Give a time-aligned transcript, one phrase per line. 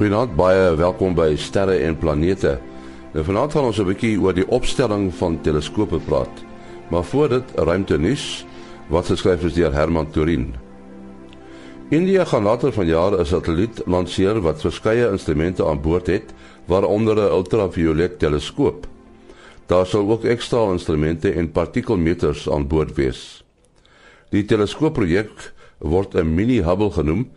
[0.00, 2.54] Goeienaand, baie welkom by Sterre en Planete.
[3.12, 6.40] Nou vanaand gaan ons 'n bietjie oor die opstelling van teleskope praat.
[6.88, 8.46] Maar voor dit, ruimte nuus
[8.88, 10.54] wat geskryf is deur Herman Turin.
[11.90, 16.32] India gaan later vanjaar 'n satelliet lanseer wat verskeie instrumente aan boord het,
[16.64, 18.86] waaronder 'n ultraviolet teleskoop.
[19.66, 23.44] Daar sal ook ekstra instrumente en partikelmeters aan boord wees.
[24.30, 27.30] Die teleskoopprojek word 'n mini Hubble genoem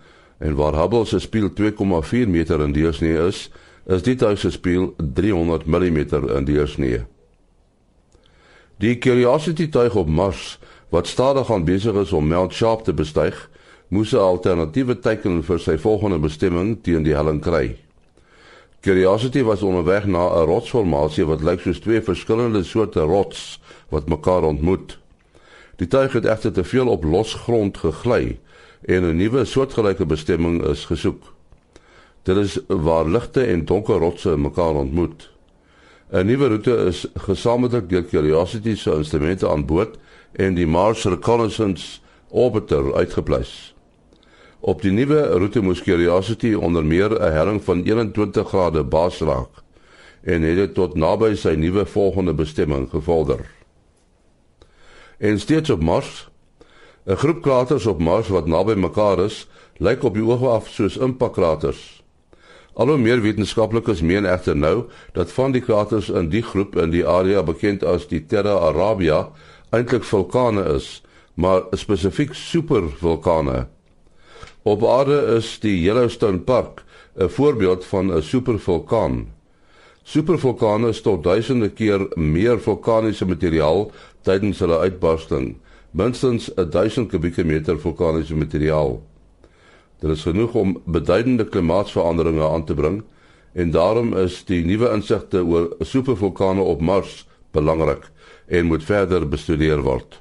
[0.44, 3.50] En waar Hubble se spieël 2,4 meter in deursnee is,
[3.86, 5.98] is dit huis se spieël 300 mm
[6.36, 7.06] in deursnee.
[8.84, 10.60] Die Curiosity tuig op Mars
[10.92, 13.50] wat stadig aan besig is om Mount Sharp te bestyg,
[13.88, 17.78] moes 'n alternatiewe teiken vir sy volgende bestemming teen die helling kry.
[18.82, 24.44] Curiosity was onderweg na 'n rotsformasie wat lyk soos twee verskillende soorte rots wat mekaar
[24.44, 25.00] ontmoet.
[25.76, 28.40] Die tuig het egter te veel op los grond gegly
[28.86, 31.24] en 'n nuwe soortgelyke bestemming is gesoek.
[32.24, 35.30] Dit is waar ligte en donker rotse mekaar ontmoet.
[36.12, 39.98] 'n Nuwe roete is gesamentlik deur Curiosity se instrumente aan boord
[40.32, 43.76] en die Mars Reconnaissance Orbiter uitgepleis.
[44.60, 49.64] Op die nuwe roete moes Curiosity onder meer 'n helling van 21 grade baas raak
[50.22, 53.52] en het dit tot naby sy nuwe volgende bestemming gevorder.
[55.18, 56.30] En steeds op Mars
[57.06, 60.96] 'n Groep kraters op Mars wat naby mekaar is, lyk op die oog af soos
[60.98, 62.04] impakkraters.
[62.74, 67.04] Alhoewel meer wetenskaplikes meen egter nou dat van die kraters in die groep in die
[67.08, 69.28] area bekend as die Terra Arabia
[69.76, 71.04] eintlik vulkane is,
[71.36, 73.68] maar spesifiek supervulkane.
[74.64, 76.86] Op aarde is die Yellowstone Park
[77.20, 79.28] 'n voorbeeld van 'n supervulkaan.
[80.04, 85.56] Supervulkane stort duisende keer meer vulkaniese materiaal tydens hulle uitbarsting
[85.94, 88.98] minstens 1000 kubieke meter vulkaniese materiaal.
[90.02, 93.04] Dit is genoeg om beduidende klimaatsveranderinge aan te bring
[93.54, 98.10] en daarom is die nuwe insigte oor supervulkane op Mars belangrik
[98.48, 100.18] en moet verder bestudeer word.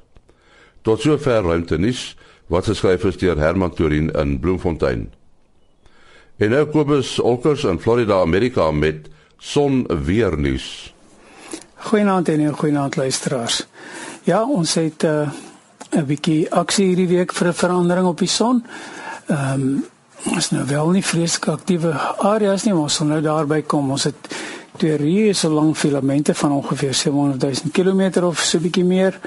[0.82, 2.12] Tot sover ruimte nuus
[2.52, 5.06] wat geskryf is deur Herman Turin in Bloemfontein.
[6.36, 9.08] En nou Kobus Olkers in Florida, Amerika met
[9.38, 10.94] son weer nuus.
[11.75, 13.66] Goeienaand en goeienaand luisteraars.
[14.22, 15.30] Ja, ons het uh
[15.92, 18.64] 'n bietjie aksie hierdie week vir 'n verandering op die son.
[19.26, 19.84] Ehm um,
[20.36, 23.91] is nou wel nie vreeslik aktiewe areas nie, maar ons sal nou daarby kom.
[23.91, 24.16] Ons het
[24.76, 29.20] twee reuse lang filamente van ongeveer 700 000 km of so bietjie meer.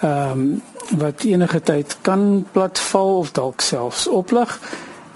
[0.00, 0.62] Ehm um,
[0.98, 4.58] wat enige tyd kan platval of dalk selfs oplig.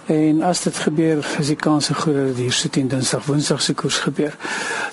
[0.07, 3.75] En as dit gebeur, is die kans groot dat hier so teen Dinsdag, Woensdag se
[3.75, 4.37] koers gebeur.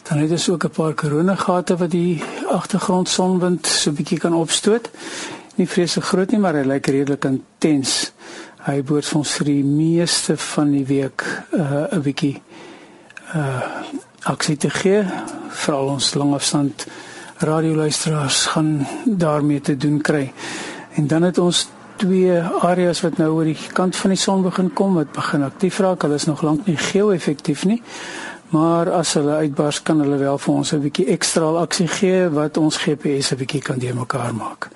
[0.08, 4.90] Dan het ons ook 'n paar koronagate wat die agtergrond sonwind so bietjie kan opstoot
[5.58, 8.14] nie vreeslik groot nie, maar hy lyk redelik intens.
[8.66, 12.42] Hy behoort vir ons vir die meeste van die week uh 'n bietjie
[13.36, 13.62] uh
[14.24, 15.04] aksie te gee.
[15.50, 16.86] Veral ons langafstand
[17.42, 20.34] radioluisteraars gaan daarmee te doen kry.
[20.96, 24.74] En dan het ons twee areas wat nou oor die kant van die son begin
[24.74, 26.02] kom wat begin aktief raak.
[26.02, 27.82] Hulle is nog lank nie geo-effektief nie.
[28.52, 32.58] Maar as hulle uitbars kan hulle wel vir ons 'n bietjie ekstra aksie gee wat
[32.58, 34.70] ons GPS 'n bietjie kan deurmekaar maak.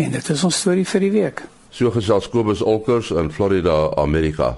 [0.00, 1.42] En dit is ons storie vir die week.
[1.76, 4.54] So gesels Kobus Olkers in Florida, Amerika.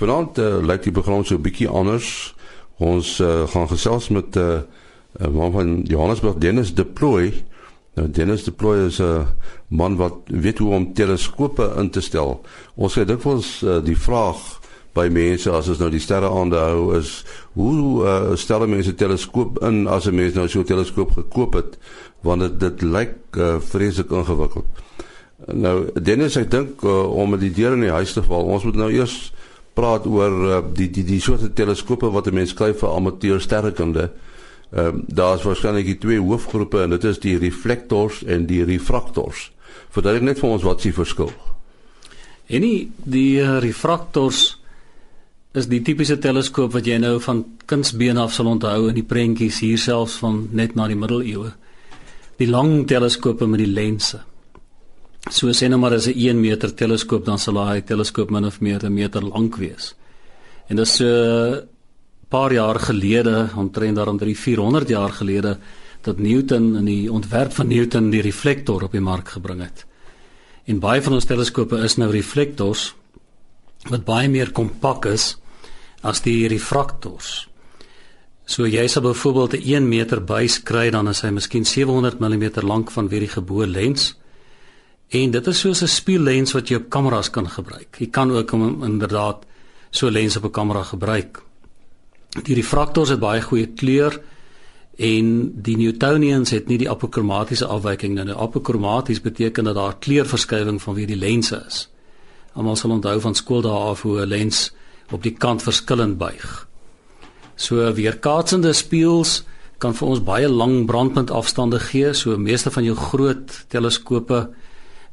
[0.00, 2.34] Vanaand uh, lyk die program so 'n bietjie anders.
[2.82, 4.62] Ons uh, gaan gesels met 'n uh,
[5.20, 7.44] uh, man van Johannesburg, Dennis Deploy.
[7.94, 9.26] Nou Dennis Deploy is 'n uh,
[9.68, 12.40] man wat weet hoe om teleskope in te stel.
[12.74, 14.60] Ons het dikwels uh, die vraag
[14.92, 17.24] by mense as ons nou die sterre aanhou is
[17.56, 21.78] hoe uh, stel mense teleskoop in as 'n mens nou so 'n teleskoop gekoop het
[22.22, 24.82] want dit dit lyk uh, vreeslik ingewikkeld.
[25.46, 28.78] Nou Dennis ek dink uh, om die deur in die huis te val, ons moet
[28.78, 29.32] nou eers
[29.74, 34.10] praat oor uh, die die die soorte teleskope wat 'n mens kry vir amateur sterrekunde.
[34.72, 39.50] Ehm uh, daar's waarskynlik twee hoofgroepe en dit is die reflektors en die refraktors.
[39.90, 41.32] Verduidelik net vir ons wat s'ie verskil.
[42.46, 44.58] En die die uh, refraktors
[45.52, 49.60] is die tipiese teleskoop wat jy nou van kindsbeen af sal onthou in die prentjies
[49.60, 51.52] hier selfs van net na die middeleeue
[52.38, 54.22] die lang teleskope met die lense.
[55.30, 58.60] So sê nou maar as 'n 1 meter teleskoop dan sal daai teleskoop min of
[58.60, 59.94] meer 'n meter lank wees.
[60.68, 61.68] En dis so 'n
[62.28, 65.58] paar jaar gelede, omtrent daarom 3 400 jaar gelede
[66.00, 69.86] dat Newton in die ontwerp van Newton die reflektor op die mark gebring het.
[70.64, 72.94] En baie van ons teleskope is nou reflektors
[73.90, 75.36] wat baie meer kompak is
[76.02, 77.48] as die refraktors.
[78.52, 82.60] So jy sal byvoorbeeld 'n 1 meter buis kry dan is hy miskien 700 mm
[82.60, 84.18] lank van weer die geboue lens.
[85.08, 87.96] En dit is soos 'n spieëllens wat jy op kameras kan gebruik.
[87.98, 89.46] Jy kan ook hom inderdaad
[89.90, 91.42] so lens op 'n kamera gebruik.
[92.42, 94.20] Die refraktors het baie goeie kleur
[94.96, 98.24] en die Newtonians het nie die apokromatiese afwyking nie.
[98.24, 101.88] Nou apokromaties beteken dat daar kleurverskywing vanweë die lense is.
[102.52, 104.72] Almal sal onthou van skooldae af hoe 'n lens
[105.10, 106.71] op die kant verskillend buig.
[107.56, 109.42] So weerkaatsende spieëls
[109.82, 112.12] kan vir ons baie lang brandpunt afstande gee.
[112.14, 114.46] So meeste van jou groot teleskope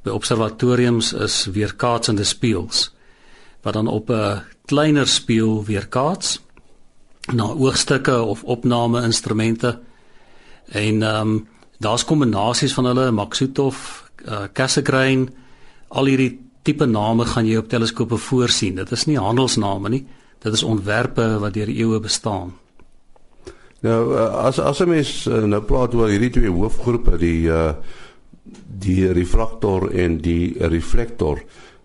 [0.03, 2.89] by observatoriums is weerkaatsende spieëls
[3.63, 6.39] wat dan op 'n kleiner spieël weerkaats
[7.33, 9.79] na oogstukke of opname instrumente.
[10.69, 11.47] En ehm um,
[11.77, 13.75] daar's kombinasies van hulle Maxutov,
[14.27, 15.29] uh, Cassegrain,
[15.87, 18.75] al hierdie tipe name gaan jy op teleskope voorsien.
[18.75, 20.05] Dit is nie handelsname nie.
[20.39, 22.53] Dit is ontwerpe wat deur eeue bestaan.
[23.79, 27.73] Nou uh, as as 'n mens uh, nou praat oor hierdie twee hoofgroepe, die uh
[28.79, 31.43] die refraktor en die reflektor.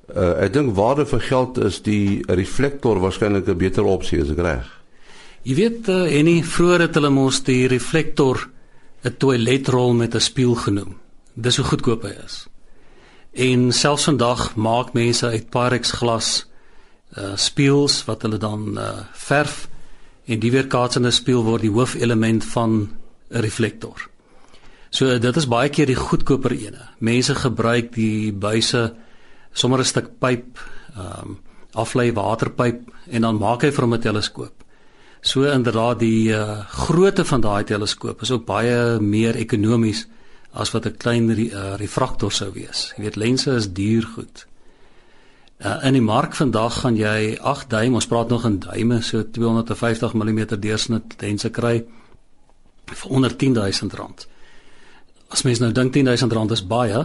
[0.08, 4.38] Uh ek dink waarde vir geld is die reflektor waarskynlik 'n beter opsie as ek
[4.38, 4.66] reg.
[5.42, 8.48] Jy weet uh, en nie vroeër het hulle mos die reflektor
[9.04, 10.96] 'n toiletrol met 'n spieël genoem.
[11.34, 12.48] Dis hoe goedkoop hy is.
[13.32, 16.46] En selfs vandag maak mense uit Pyrex glas
[17.18, 19.68] uh spieëls wat hulle dan uh verf
[20.26, 22.88] en die weerkaatsende spieël word die hoofelement van
[23.30, 24.08] 'n reflektor.
[24.90, 26.88] So dit is baie keer die goedkoper ene.
[26.98, 28.94] Mense gebruik die buise
[29.52, 30.58] sommer 'n stuk pyp,
[30.96, 31.38] ehm um,
[31.74, 34.64] aflei waterpyp en dan maak hy vir hom 'n teleskoop.
[35.20, 40.06] So inderdaad die uh, grootte van daai teleskoop is ook baie meer ekonomies
[40.52, 42.92] as wat 'n klein re, uh, refraktor sou wees.
[42.96, 44.46] Jy weet lense is duur goed.
[45.58, 49.22] Uh, in die mark vandag gaan jy 8 duim, ons praat nog in duime, so
[49.22, 51.84] 250 mm deursnit lense kry
[52.90, 54.26] vir onder 10000 rand.
[55.30, 57.04] As mens nou dink 10000 rand is baie,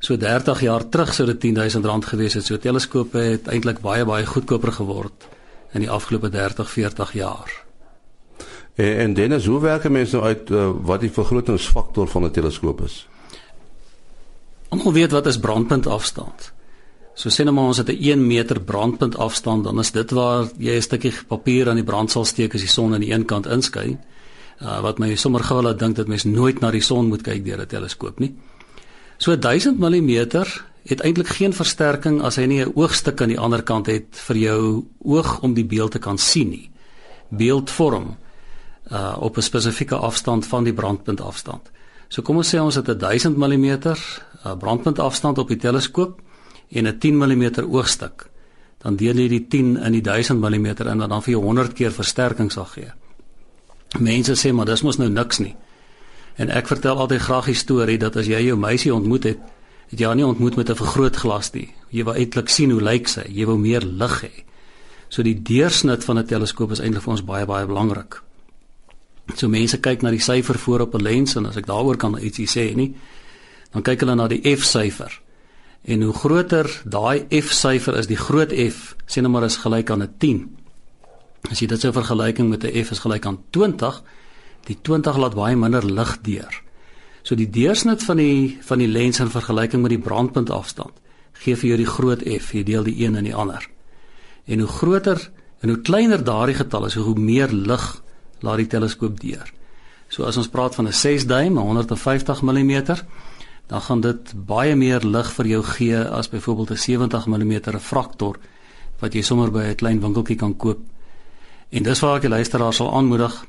[0.00, 2.46] so 30 jaar terug sou dit 10000 rand gewees het.
[2.48, 5.28] So teleskope het eintlik baie baie goedkoper geword
[5.72, 7.52] in die afgelope 30, 40 jaar.
[8.74, 12.80] En en Dennis, hoe werk mense nou uit uh, wat die vergrotingsfaktor van 'n teleskoop
[12.88, 13.06] is?
[14.68, 16.52] Ons weet wat is brandpunt afstand.
[17.14, 20.48] So sê nou maar ons het 'n 1 meter brandpunt afstand, dan is dit waar
[20.58, 23.24] jy 'n stukkie papier aan die brand sal steek as die son aan die een
[23.24, 23.98] kant inskyn.
[24.60, 27.44] Uh, wat my sommer gou laat dink dat mens nooit na die son moet kyk
[27.44, 28.34] deur 'n teleskoop nie.
[29.18, 30.44] So 1000 mm
[30.84, 34.36] het eintlik geen versterking as hy nie 'n oogstuk aan die ander kant het vir
[34.36, 36.70] jou oog om die beeld te kan sien nie.
[37.28, 38.16] Beeldvorm
[38.90, 41.70] uh op 'n spesifieke afstand van die brandpunt afstand.
[42.08, 46.20] So kom ons sê ons het 'n 1000 mm uh, brandpunt afstand op die teleskoop
[46.72, 48.30] en 'n 10 mm oogstuk.
[48.78, 51.72] Dan deel jy die 10 in die 1000 mm in wat dan vir jou 100
[51.72, 52.92] keer versterking sal gee.
[53.98, 55.56] Mense sê maar dis mos nou niks nie.
[56.36, 59.38] En ek vertel altyd graag die storie dat as jy jou meisie ontmoet het,
[59.92, 61.68] het jy haar nie ontmoet met 'n vergrootglas nie.
[61.90, 63.26] Jy wou eintlik sien hoe lyk sy.
[63.28, 64.44] Jy wou meer lig hê.
[65.08, 68.22] So die deursnit van 'n teleskoop is eintlik vir ons baie baie belangrik.
[69.36, 72.18] So mense kyk na die syfer voor op 'n lens en as ek daaroor kan
[72.18, 72.94] ietsie sê nie,
[73.72, 75.20] dan kyk hulle na die f-syfer.
[75.82, 80.02] En hoe groter daai f-syfer is, die groot F, sê nou maar is gelyk aan
[80.02, 80.56] 'n 10.
[81.50, 84.02] As jy dit sou vergelyking met 'n f is gelyk aan 20,
[84.66, 86.62] die 20 laat baie minder lig deur.
[87.22, 91.02] So die deursnit van die van die lens in vergelyking met die brandpunt afstand
[91.42, 93.64] gee vir jou die groot F, jy deel die een in die ander.
[94.46, 95.30] En hoe groter
[95.62, 97.84] en hoe kleiner daardie getal is, hoe meer lig
[98.42, 99.50] laat die teleskoop deur.
[100.12, 102.82] So as ons praat van 'n 6 duim, 150 mm,
[103.66, 108.38] dan gaan dit baie meer lig vir jou gee as byvoorbeeld 'n 70 mm refraktor
[109.00, 110.78] wat jy sommer by 'n klein winkeltjie kan koop.
[111.70, 113.44] En dis waar ek die luisteraar sal aanmoedig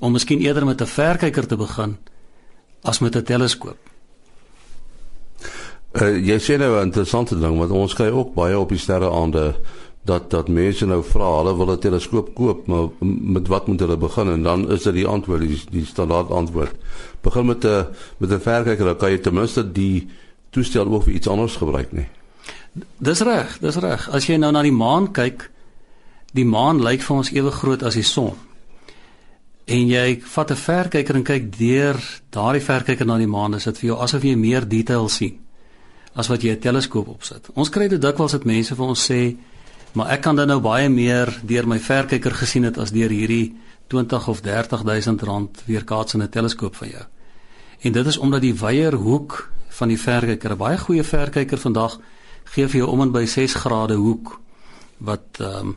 [0.00, 1.96] om miskien eerder met 'n verkyker te begin
[2.82, 3.78] as met 'n teleskoop.
[5.92, 9.54] Uh, jy sê nou 'n interessante ding want ons kry ook baie op die sterreaande
[10.04, 13.96] dat dat mense nou vra hulle wil 'n teleskoop koop maar met wat moet hulle
[13.96, 14.28] begin?
[14.28, 16.74] En dan is dit die antwoord die, die standaard antwoord.
[17.20, 17.86] Begin met 'n
[18.18, 20.08] met 'n verkyker dan kan jy ten minste die
[20.50, 22.08] toestel ook vir iets anders gebruik nie
[22.98, 24.08] Dis reg dis reg.
[24.08, 25.50] As jy nou na die maan kyk
[26.32, 28.32] die maan lyk vir ons ewe groot as die son.
[29.68, 31.96] En jy vat 'n verkyker en kyk deur
[32.30, 35.38] daardie verkyker na die maan, is dit vir jou asof jy meer detail sien
[36.14, 37.50] as wat jy 'n teleskoop opsit.
[37.54, 39.36] Ons kry dit dikwels dat mense vir ons sê,
[39.92, 43.56] "Maar ek kan dan nou baie meer deur my verkyker gesien het as deur hierdie
[43.86, 47.04] 20 of 30000 rand weerkaatsende teleskoop van jou."
[47.80, 51.98] En dit is omdat die wyeer hoek van die verkyker, 'n baie goeie verkyker vandag
[52.44, 54.40] gee vir jou om en by 6 grade hoek
[54.98, 55.76] wat ehm um,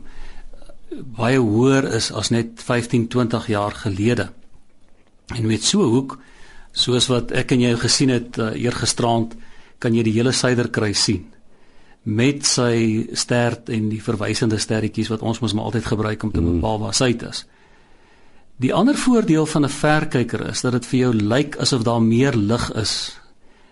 [1.16, 4.30] baie hoër is as net 15, 20 jaar gelede.
[5.34, 6.18] En met so 'n hoek
[6.72, 9.34] soos wat ek en jy gesien het uh, eergisterand,
[9.78, 11.26] kan jy die hele suiderkruis sien.
[12.06, 16.40] Met sy stert en die verwysende sterretjies wat ons mos maar altyd gebruik om te
[16.40, 16.58] mm.
[16.60, 17.42] bepaal waar sy is.
[18.62, 22.36] Die ander voordeel van 'n verkyker is dat dit vir jou lyk asof daar meer
[22.36, 23.18] lig is.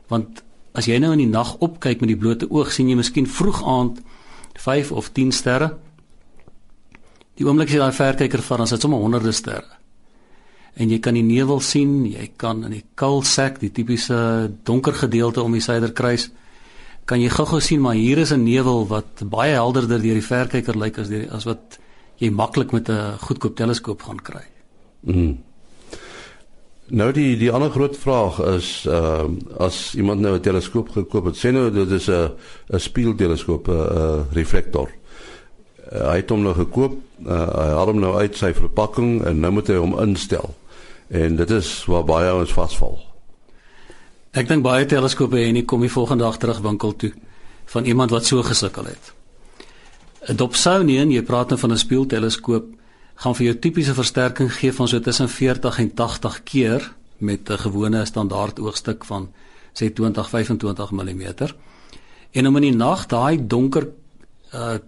[0.08, 3.26] Want as jy nou in die nag opkyk met die blote oog, sien jy miskien
[3.26, 4.00] vroeg aand
[4.58, 5.76] 5 of 10 sterre.
[7.34, 9.78] Die oomblik as jy daai verkyker vat, dan sit sommer honderde sterre.
[10.74, 15.42] En jy kan die nevel sien, jy kan in die kulsak, die tipiese donker gedeelte
[15.42, 16.30] om die suiderkruis,
[17.04, 20.76] kan jy gou-gou sien maar hier is 'n nevel wat baie helderder deur die verkyker
[20.78, 21.78] lyk as die, as wat
[22.16, 24.44] jy maklik met 'n goedkoop teleskoop gaan kry.
[25.00, 25.38] Mm.
[26.86, 29.24] Nou die die ander groot vraag is uh
[29.58, 32.30] as iemand nou 'n teleskoop gekoop het, sê nou dit is 'n
[32.72, 34.90] 'n spieelteleskoop, 'n reflektor.
[35.92, 36.92] Uh, hy het hom nou gekoop,
[37.26, 40.54] uh, hy haal hom nou uit sy verpakking en nou moet hy hom instel.
[41.08, 43.13] En dit is waar baie ons vasval.
[44.34, 47.12] Ek dink baie teleskope en nie kom die volgende dag terug winkel toe
[47.70, 49.12] van iemand wat so gesukkel het.
[50.28, 52.64] 'n Dobsonian, jy praat nou van 'n spieelteleskoop,
[53.14, 57.58] gaan vir jou tipiese versterking gee van so tussen 40 en 80 keer met 'n
[57.58, 59.28] gewone standaard oogstuk van
[59.72, 61.22] sê 20-25 mm.
[62.32, 63.88] En om in die nag daai donker
[64.54, 64.78] uh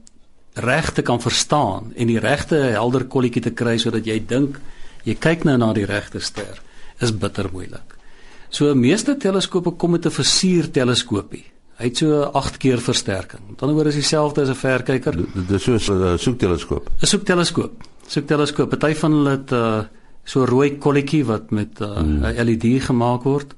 [0.57, 4.61] regte kan verstaan en die regte helder kolletjie te kry sodat jy dink
[5.05, 6.63] jy kyk nou na die regte ster
[7.01, 7.96] is bitter moeilik.
[8.57, 11.45] So meeste teleskope kom met 'n versuur teleskoopie.
[11.79, 13.43] Hy het so 8 keer versterking.
[13.51, 15.17] Met ander woorde is dieselfde as 'n verkyker.
[15.35, 16.89] Dit is so 'n soekteleskoop.
[17.03, 17.73] 'n Soekteleskoop.
[18.07, 18.69] Soekteleskoop.
[18.69, 19.81] Party van hulle het 'n uh,
[20.25, 22.23] so rooi kolletjie wat met 'n uh, hmm.
[22.23, 23.55] LED gemaak word.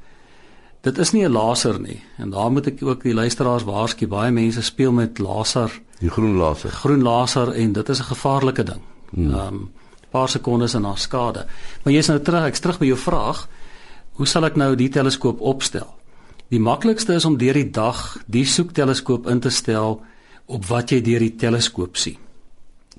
[0.81, 2.03] Dit is nie 'n laser nie.
[2.17, 5.81] En daar moet ek ook die luisteraars waarsku, baie mense speel met laser.
[6.01, 6.71] Die groen laser.
[6.71, 8.83] Groen laser en dit is 'n gevaarlike ding.
[9.11, 9.35] Hmm.
[9.35, 9.71] Ehm um,
[10.11, 11.47] paar sekondes en dan skade.
[11.83, 13.49] Maar jy's nou terug, ek's terug by jou vraag.
[14.19, 15.87] Hoe sal ek nou die teleskoop opstel?
[16.51, 20.01] Die maklikste is om deur die dag die soekteleskoop in te stel
[20.51, 22.17] op wat jy deur die teleskoop sien.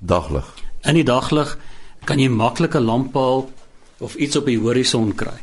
[0.00, 0.48] Daglig.
[0.88, 1.52] In die daglig
[2.08, 3.44] kan jy maklike lamppaal
[4.00, 5.36] of iets op die horison kry.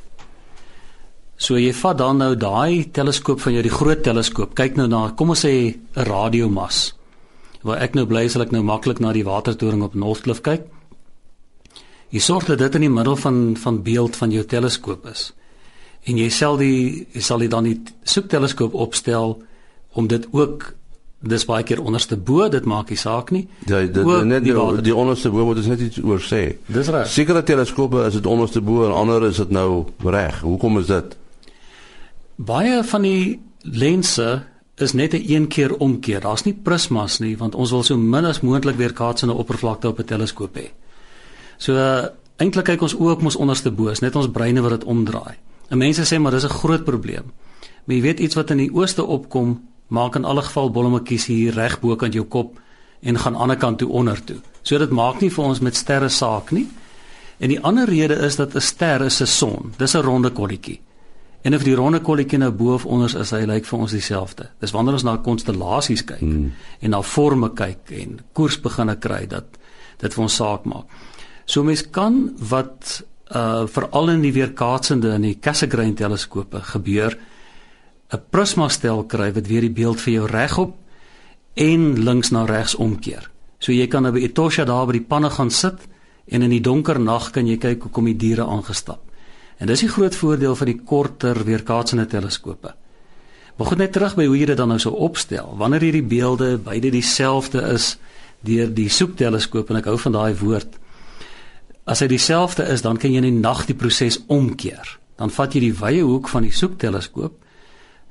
[1.38, 5.12] So jy vat dan nou daai teleskoop van jou die groot teleskoop, kyk nou na
[5.13, 6.96] kom ons sê 'n radiomas.
[7.62, 10.65] Waar ek nou bly sal ek nou maklik na die watertoring op Northcliffe kyk.
[12.10, 15.34] Jy sorg dat dit in die middel van van beeld van jou teleskoop is
[16.04, 19.38] en jy sal die jy sal dit dan die soekteleskoop opstel
[19.94, 20.74] om dit ook
[21.20, 23.48] dis baie keer onderste bo dit maak nie saak nie.
[23.66, 26.58] Ja dit net die, die, die onderste bo moet ons net iets oor sê.
[26.70, 27.10] Dis reg.
[27.10, 30.42] Sekere teleskope is dit onderste bo en ander is dit nou reg.
[30.46, 31.18] Hoekom is dit?
[32.38, 34.44] Baie van die lense
[34.77, 36.22] is net 'n een keer omkeer.
[36.22, 40.00] Daar's nie prismas nie want ons wil so min as moontlik weer kaatsende oppervlakte op
[40.00, 40.70] 'n teleskoop hê.
[41.58, 42.06] So uh,
[42.38, 45.36] eintlik kyk ons ook mos onderste bo is net ons breine wat dit omdraai
[45.70, 47.32] En mense sê maar dis 'n groot probleem.
[47.86, 51.54] Maar jy weet iets wat in die ooste opkom, maak in alle geval bolletjies hier
[51.54, 52.60] reg bo kan jou kop
[53.02, 54.38] en gaan aan die ander kant toe onder toe.
[54.62, 56.68] So dit maak nie vir ons met sterre saak nie.
[57.38, 59.74] En die ander rede is dat 'n ster is 'n son.
[59.78, 60.80] Dis 'n ronde kolletjie.
[61.42, 64.50] En of die ronde kolletjie nou bo of onder is, hy lyk vir ons dieselfde.
[64.60, 66.54] Dis wanneer ons na konstellasies kyk hmm.
[66.80, 69.46] en na forme kyk en koers begine kry dat
[69.98, 70.86] dit vir ons saak maak.
[71.46, 73.04] So mens kan wat
[73.36, 77.17] uh veral in die weerkaatsende in die Cassegrain teleskope gebeur
[78.13, 80.75] 'n prisma stel kry wat weer die beeld vir jou regop
[81.55, 83.29] en links na regs omkeer.
[83.60, 85.88] So jy kan nou by Etosha daar by die panne gaan sit
[86.27, 89.01] en in die donker nag kan jy kyk hoe kom die diere aangestap.
[89.57, 92.75] En dis die groot voordeel van die korter weerkaatsende teleskope.
[93.57, 95.55] Maar goed net terug by hoe jy dit dan nou sou opstel.
[95.57, 97.96] Wanneer hierdie beelde beide dieselfde is
[98.46, 100.77] deur die soekteleskoop en ek hou van daai woord
[101.88, 104.98] As hy dieselfde is, dan kan jy in die nag die proses omkeer.
[105.17, 107.38] Dan vat jy die wye hoek van die soekteleskoop,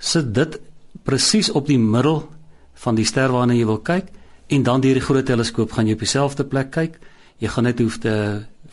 [0.00, 0.56] sit dit
[1.04, 2.22] presies op die middel
[2.82, 4.08] van die ster waarna jy wil kyk
[4.52, 6.98] en dan deur die groot teleskoop gaan jy op dieselfde plek kyk.
[7.42, 8.14] Jy gaan net hoef te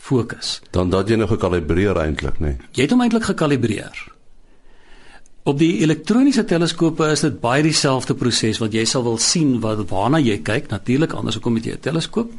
[0.00, 0.58] fokus.
[0.72, 2.54] Dan dat jy nou gekalibreer eintlik, nê?
[2.54, 2.72] Nee.
[2.72, 4.04] Jy het hom eintlik gekalibreer.
[5.44, 9.82] Op die elektroniese teleskope is dit baie dieselfde proses wat jy sal wil sien wat
[9.90, 10.70] waarna jy kyk.
[10.72, 12.32] Natuurlik anders hoekom met jy 'n teleskoop?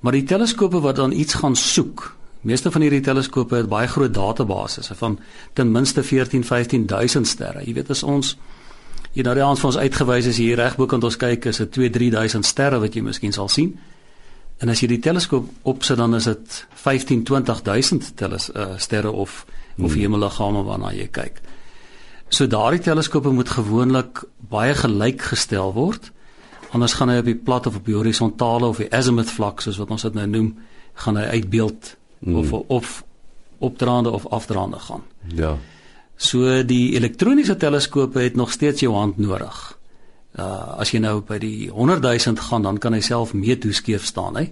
[0.00, 4.14] Maar die teleskope wat dan iets gaan soek, meeste van hierdie teleskope het baie groot
[4.14, 5.18] databasisse van
[5.52, 7.64] ten minste 14 15000 sterre.
[7.66, 8.36] Jy weet as ons
[9.14, 12.46] na die aand van ons uitgewys is hier regbokant ons kyk is dit 2 3000
[12.46, 13.74] sterre wat jy miskien sal sien.
[14.60, 19.44] En as jy die teleskoop opsit dan is dit 15 20000 teles uh, sterre of
[19.76, 19.84] hmm.
[19.84, 21.42] of hemelliggame waarna jy kyk.
[22.30, 26.12] So daardie teleskope moet gewoonlik baie gelyk gestel word
[26.72, 29.78] anders gaan hy op die plat of op die horisontale of die azimuth vlak soos
[29.78, 30.50] wat ons dit nou noem,
[30.94, 32.36] gaan hy uitbeeld mm.
[32.36, 33.04] of of
[33.60, 35.02] opdraande of afdraande gaan.
[35.36, 35.56] Ja.
[36.16, 39.78] So die elektroniese teleskope het nog steeds jou hand nodig.
[40.38, 44.04] Uh as jy nou by die 100 000 gaan, dan kan hy self mee toeskeef
[44.06, 44.50] staan, hè.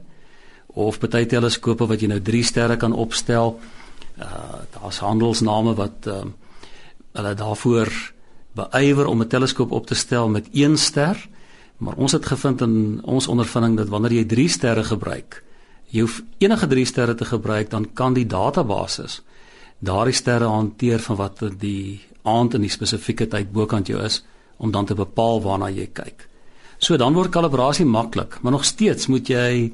[0.66, 3.58] Of baie teleskope wat jy nou 3 sterre kan opstel.
[4.18, 6.46] Uh daar's handelsname wat ehm uh,
[7.18, 7.88] hulle daarvoor
[8.54, 11.28] beywer om 'n teleskoop op te stel met 1 ster.
[11.78, 15.42] Maar ons het gevind in ons ondervinding dat wanneer jy 3 sterre gebruik,
[15.94, 19.06] jy hoef enige 3 sterre te gebruik, dan kan die database
[19.78, 24.22] daardie sterre hanteer van wat die aand in die spesifieke tyd bokant jou is
[24.58, 26.26] om dan te bepaal waarna jy kyk.
[26.78, 29.72] So dan word kalibrasie maklik, maar nog steeds moet jy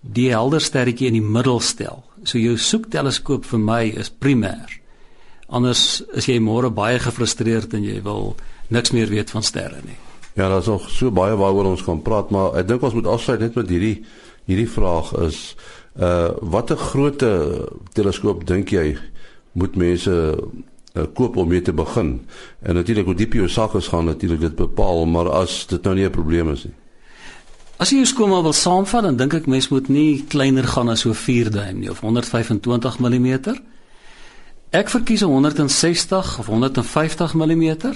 [0.00, 2.04] die helder sterretjie in die middel stel.
[2.24, 4.78] So jou soekteleskoop vir my is primêr.
[5.50, 8.36] Anders is jy môre baie gefrustreerd en jy wil
[8.70, 9.98] niks meer weet van sterre nie.
[10.34, 13.40] Ja, daar's nog so baie waaroor ons kan praat, maar ek dink ons moet afsluit
[13.40, 14.04] net met hierdie
[14.48, 15.54] hierdie vraag is
[16.00, 17.30] uh watter grootte
[17.94, 18.96] teleskoop dink jy
[19.58, 22.20] moet mense uh, koop om mee te begin?
[22.62, 25.94] En natuurlik hoe diep jou sak is gaan natuurlik dit bepaal, maar as dit nou
[25.94, 26.74] nie 'n probleem is nie.
[27.80, 31.00] As jy jou skoonmaak wil saamvat, dan dink ek mens moet nie kleiner gaan as
[31.00, 33.56] so 4 duim nie of 125 mm.
[34.70, 37.94] Ek verkies 'n 160 of 150 mm.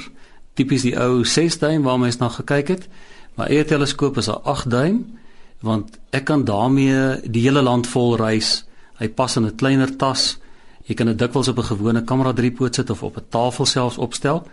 [0.54, 2.88] Tipies die ou 6 duim waar mens na gekyk het.
[3.34, 5.18] Maar eie teleskoop is 'n 8 duim
[5.60, 8.64] want ek kan daarmee die hele land vol reis.
[9.00, 10.38] Hy pas in 'n kleiner tas.
[10.84, 13.98] Jy kan dit dikwels op 'n gewone kamera driepoot sit of op 'n tafel selfs
[13.98, 14.46] opstel.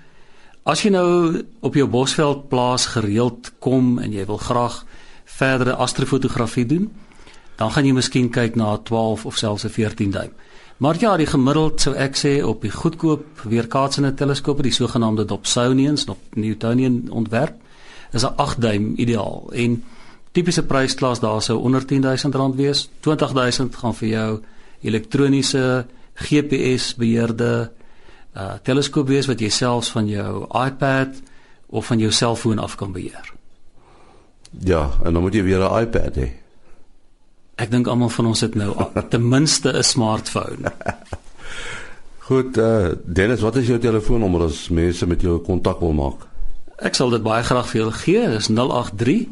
[0.63, 4.85] As jy nou op jou bosveld plaas gereeld kom en jy wil graag
[5.25, 6.91] verdere astrofotografie doen,
[7.61, 10.31] dan gaan jy miskien kyk na 'n 12 of selfs 'n 14 duim.
[10.77, 16.05] Maar ja, die gemiddeld sou ek sê op die goedkoop weerkaatsende teleskope, die sogenaamde Dobsonians,
[16.05, 17.53] of Newtonian ontwerp,
[18.11, 19.51] is 'n 8 duim ideaal.
[19.53, 19.83] En
[20.31, 22.89] tipiese prysklas daar sou onder 10000 rand wees.
[22.99, 24.39] 20000 gaan vir jou
[24.81, 27.71] elektroniese GPS beheerde
[28.35, 31.21] uh teleskoop wees wat jy selfs van jou iPad
[31.67, 33.33] of van jou selfoon af kan beheer.
[34.59, 36.40] Ja, en dan moet jy weer 'n iPad hê.
[37.61, 38.73] Ek dink almal van ons het nou
[39.13, 40.73] ten minste 'n smartphone.
[42.25, 46.27] Goed, uh Dennis, wat is jou telefoonnommer as mense met jou kontak wil maak?
[46.81, 48.27] Ek sal dit baie graag vir julle gee.
[48.29, 49.27] Dis 083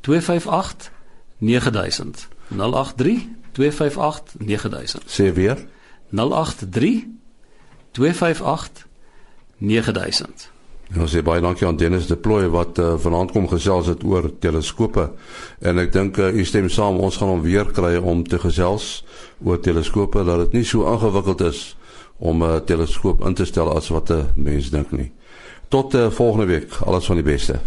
[0.00, 0.90] 258
[1.38, 2.28] 9000.
[2.48, 5.02] 083 258 9000.
[5.06, 5.58] Sê weer.
[6.10, 7.06] 083
[7.90, 8.86] 258
[9.58, 10.53] 9000.
[10.94, 15.08] Ons sê baie dankie aan Dennis Deploy wat uh, vanaand kom gesels het oor teleskope
[15.66, 19.02] en ek dink uh, u stem saam ons gaan hom weer kry om te gesels
[19.42, 21.62] oor teleskope dat dit nie so ingewikkeld is
[22.18, 25.10] om 'n uh, teleskoop in te stel as wat 'n mens dink nie.
[25.68, 26.70] Tot uh, volgende week.
[26.86, 27.58] Alles van die beste.